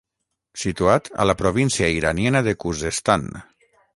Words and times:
Situat 0.61 1.09
a 1.25 1.27
la 1.31 1.35
província 1.41 1.91
iraniana 1.99 2.43
de 2.49 2.57
Khuzestan. 2.65 3.31